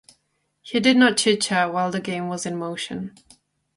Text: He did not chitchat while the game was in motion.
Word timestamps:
He 0.63 0.79
did 0.79 0.97
not 0.97 1.15
chitchat 1.15 1.71
while 1.71 1.91
the 1.91 2.01
game 2.01 2.27
was 2.27 2.47
in 2.47 2.57
motion. 2.57 3.13